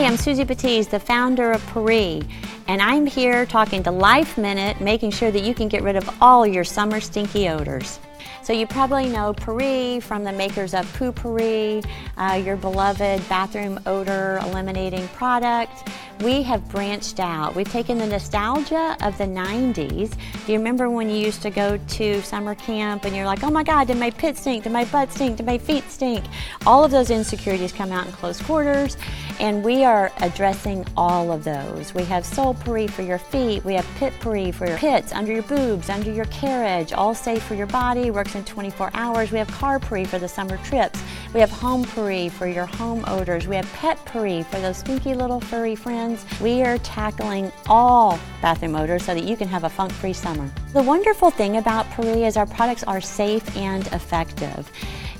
[0.00, 2.26] Hi, I'm Suzy Batiz, the founder of Pourri,
[2.68, 6.08] and I'm here talking to Life Minute, making sure that you can get rid of
[6.22, 8.00] all your summer stinky odors.
[8.42, 11.84] So you probably know Pourri from the makers of Poo-Pourri,
[12.16, 15.88] uh, your beloved bathroom odor eliminating product.
[16.22, 17.54] We have branched out.
[17.54, 20.16] We've taken the nostalgia of the 90s.
[20.46, 23.50] Do you remember when you used to go to summer camp and you're like, oh
[23.50, 24.64] my God, did my pit stink?
[24.64, 25.36] Did my butt stink?
[25.36, 26.24] Did my feet stink?
[26.66, 28.96] All of those insecurities come out in close quarters,
[29.40, 31.94] and we are addressing all of those.
[31.94, 33.64] We have sole Pourri for your feet.
[33.64, 37.42] We have Pit Pourri for your pits, under your boobs, under your carriage, all safe
[37.42, 39.32] for your body, works in 24 hours.
[39.32, 41.02] We have Car Pourri for the summer trips.
[41.32, 43.46] We have Home Pourri for your home odors.
[43.46, 46.26] We have Pet Pourri for those stinky little furry friends.
[46.40, 50.50] We are tackling all bathroom odors so that you can have a funk-free summer.
[50.74, 54.70] The wonderful thing about Pourri is our products are safe and effective.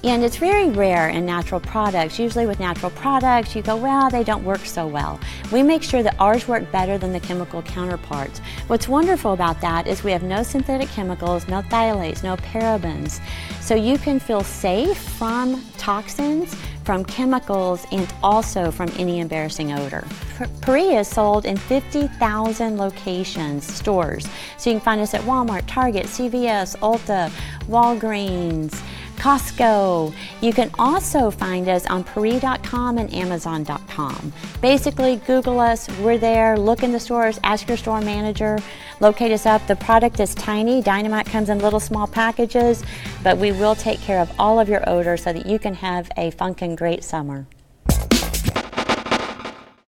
[0.02, 2.18] And it's very rare in natural products.
[2.18, 5.20] Usually with natural products, you go, well, they don't work so well.
[5.52, 8.38] We make sure that ours work better than the chemical counterparts.
[8.68, 13.20] What's wonderful about that is we have no synthetic chemicals, no phthalates, no parabens.
[13.60, 16.54] So you can feel safe from toxins,
[16.84, 20.06] from chemicals, and also from any embarrassing odor.
[20.62, 24.26] Pourri is sold in 50,000 locations, stores.
[24.56, 27.30] So you can find us at Walmart, Target, CVS, Ulta,
[27.68, 28.82] Walgreens,
[29.20, 30.14] Costco.
[30.40, 34.32] You can also find us on Pourri.com and Amazon.com.
[34.62, 38.58] Basically, Google us, we're there, look in the stores, ask your store manager,
[39.00, 39.66] locate us up.
[39.66, 42.82] The product is tiny, Dynamite comes in little small packages,
[43.22, 46.10] but we will take care of all of your odors so that you can have
[46.16, 47.46] a funkin' great summer.